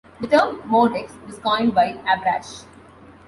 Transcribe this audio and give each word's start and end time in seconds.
The 0.19 0.25
term 0.27 0.63
"Mode 0.65 0.95
X" 0.95 1.13
was 1.27 1.37
coined 1.37 1.75
by 1.75 1.93
Abrash. 2.07 2.63